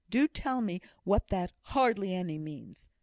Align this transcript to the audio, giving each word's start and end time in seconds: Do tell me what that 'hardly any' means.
Do 0.09 0.27
tell 0.27 0.61
me 0.61 0.81
what 1.03 1.27
that 1.27 1.51
'hardly 1.61 2.11
any' 2.11 2.39
means. 2.39 2.89